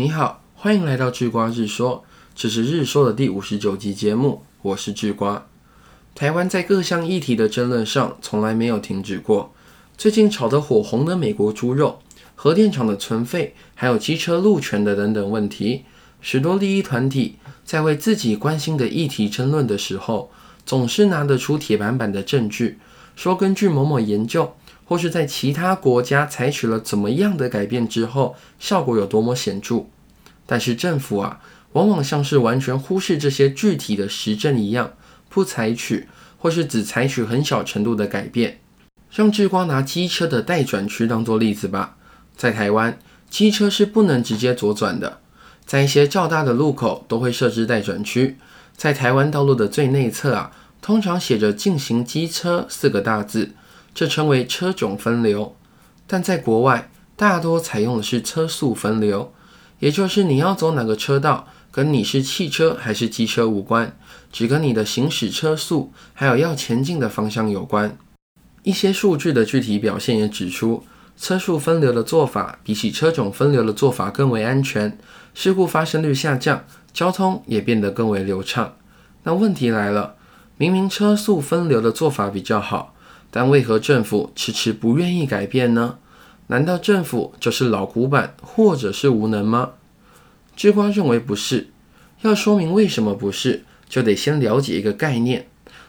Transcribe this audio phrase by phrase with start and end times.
[0.00, 2.02] 你好，欢迎来到智瓜日说，
[2.34, 5.46] 这是日说的第五十九集节目，我是智瓜。
[6.14, 9.52] 台湾在各项议题的争论上从来没有停止过。
[9.98, 11.98] 最近炒得火红的美国猪肉、
[12.34, 15.84] 核电厂的存废，还有机车路权的等等问题，
[16.22, 17.36] 许多利益团体
[17.66, 20.30] 在为自己关心的议题争论的时候，
[20.64, 22.78] 总是拿得出铁板板的证据，
[23.14, 24.54] 说根据某某研究，
[24.90, 29.84] 或是在其他国家采取了怎么样的改变之后，效果有多么显著。
[30.46, 31.40] 但是政府啊，
[31.74, 34.94] 往往像是完全忽视这些具体的实证一样，
[35.28, 38.58] 不采取，或是只采取很小程度的改变。
[39.12, 41.96] 让智光拿机车的待转区当做例子吧。
[42.36, 42.98] 在台湾，
[43.28, 45.20] 机车是不能直接左转的，
[45.64, 48.38] 在一些较大的路口都会设置待转区。
[48.76, 50.50] 在台湾道路的最内侧啊，
[50.82, 53.52] 通常写着“进行机车”四个大字，
[53.94, 55.56] 这称为车种分流。
[56.06, 59.32] 但在国外，大多采用的是车速分流，
[59.78, 63.96] 也就是你要走哪个车道，跟你是汽车还是机车无关，
[64.32, 67.96] 只跟你的行驶车速还有要前进的方向有关。
[68.62, 70.84] 一些数据的具体表现也指出，
[71.16, 74.98] 车速分流的做法比起车种分流的做法更为安全，
[75.32, 78.76] 事故发生率下降，交通也变得更为流畅。
[79.22, 80.16] 那问题来了，
[80.56, 82.94] 明明车速分流的做法比较好，
[83.30, 85.98] 但为何政府迟迟不愿意改变呢？
[86.48, 89.70] 难道政府就是老古板，或者是无能吗？
[90.56, 91.68] 智瓜认为不是。
[92.22, 95.46] 要说明为什么不是，就得先了解一个概念，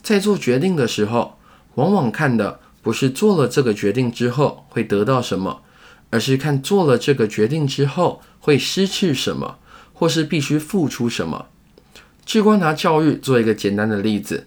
[0.00, 1.38] 在做决定的时候。
[1.74, 5.62] 往往看的不是做了这个决定之后会得到什么，
[6.10, 9.58] 而是看做了这个决定之后会失去什么，
[9.92, 11.46] 或是必须付出什么。
[12.24, 14.46] 智光拿教育做一个简单的例子，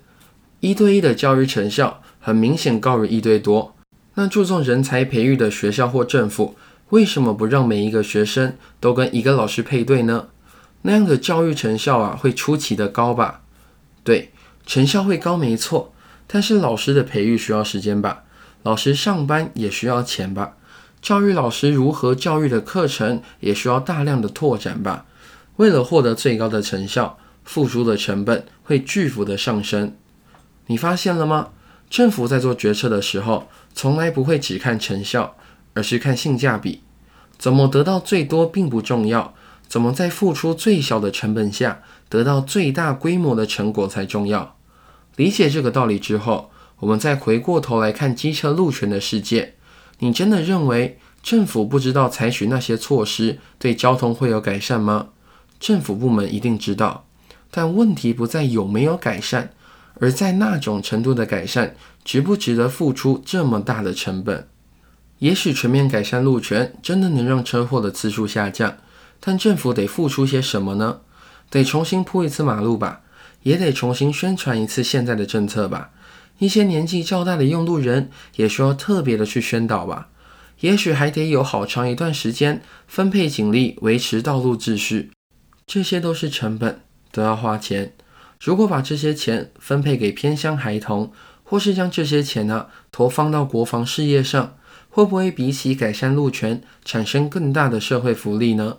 [0.61, 3.73] 一对一的教育成效很明显高于一对多。
[4.15, 6.57] 那注重人才培育的学校或政府，
[6.89, 10.27] 为什么不让每一个学生都跟一个老师配对呢？
[10.81, 13.43] 那样的教育成效啊，会出奇的高吧？
[14.03, 14.33] 对，
[14.65, 15.93] 成效会高，没错。
[16.27, 18.25] 但是老师的培育需要时间吧，
[18.63, 20.57] 老师上班也需要钱吧，
[21.01, 25.05] 教育老师如何教育的课程也需要大量的拓展吧。
[25.55, 29.95] 为了获得最高的成效，付出的成本会巨幅的上升。
[30.65, 31.51] 你发现了吗？
[31.89, 35.35] 政府在做决策的时候，从来不会只看成效，
[35.73, 36.81] 而是看性价比。
[37.37, 39.33] 怎么得到最多并不重要，
[39.67, 44.57] 怎么在付出最小的成本下得到最大规模的成果才重要。
[45.15, 46.49] 理解这个道理之后，
[46.79, 49.55] 我们再回过头来看机车路权的世界。
[49.99, 55.09] 你真的认为政府不知道采取那些措施对交通会有改善吗？
[55.59, 57.05] 政府部门一定知道，
[57.49, 59.51] 但问题不在有没有改善，
[59.99, 64.47] 而在那种程度的改善值不值得付出这么大的成本？
[65.19, 68.77] 也许全面改善路权真的能让车祸的次数下降，
[69.19, 71.01] 但政府得付出些什么呢？
[71.49, 73.01] 得重新铺一次马路吧？
[73.43, 75.91] 也得重新宣传一次现在的政策吧。
[76.39, 80.09] 一些年纪较大的用路人也需要特别的去宣导吧。
[80.59, 85.11] 也许还得有好长一段时间分配警力维持道路秩序，
[85.65, 86.81] 这些都是成本，
[87.11, 87.93] 都要花钱。
[88.39, 91.11] 如果把这些钱分配给偏乡孩童，
[91.43, 94.57] 或是将这些钱呢投放到国防事业上，
[94.89, 98.77] 会不会比起改善路权产生更大的社会福利呢？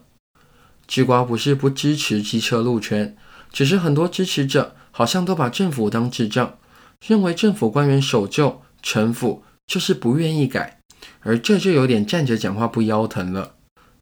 [0.87, 3.17] 智瓜不是不支持机车路权。
[3.51, 6.59] 只是很多支持者好像都把政府当智障，
[7.07, 10.81] 认为政府官员守旧城府就是不愿意改，
[11.21, 13.55] 而这就有点站着讲话不腰疼了。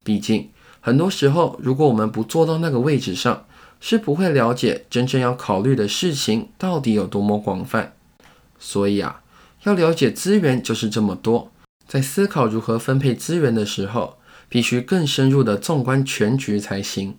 [0.03, 0.51] 毕竟
[0.81, 3.46] 很多时候，如果我们不坐到那个位置上，
[3.81, 7.95] 是不会了解真正要考虑的事情到底有多么广泛。
[8.59, 9.23] 所以啊，
[9.65, 11.51] 要了解资源就是这么多，
[11.87, 17.19] 在思考如何分配资源的时候，必须更深入的纵观全局才行。